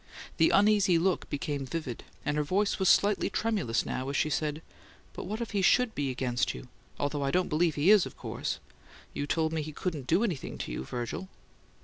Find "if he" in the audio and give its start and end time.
5.41-5.61